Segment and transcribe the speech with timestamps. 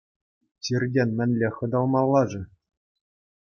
[0.63, 2.41] Чиртен мӗнле хӑтӑлмалла-ши?